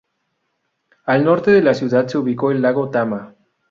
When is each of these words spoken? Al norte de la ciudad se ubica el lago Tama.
Al 1.05 1.23
norte 1.23 1.51
de 1.51 1.61
la 1.61 1.75
ciudad 1.75 2.07
se 2.07 2.17
ubica 2.17 2.47
el 2.49 2.63
lago 2.63 2.89
Tama. 2.89 3.35